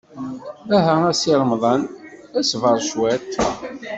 Aha 0.77 0.95
a 1.09 1.11
Si 1.19 1.31
Remḍan, 1.39 1.81
ṣber 2.49 2.77
cwiṭ. 2.89 3.29